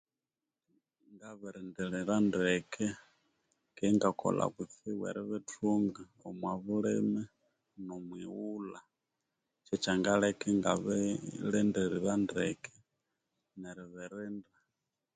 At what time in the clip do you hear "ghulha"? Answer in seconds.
8.33-8.79